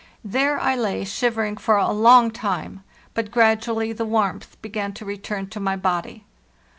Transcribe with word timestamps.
There 0.25 0.59
I 0.59 0.75
lay 0.75 1.05
shivering 1.05 1.57
for 1.57 1.75
a 1.77 1.91
long 1.91 2.31
time, 2.31 2.83
but 3.13 3.29
gradually 3.29 3.93
the 3.93 4.03
warmth 4.03 4.59
began 4.59 4.93
to 4.93 5.05
return 5.05 5.47
to 5.51 5.59
my 5.59 5.75
body. 5.75 6.25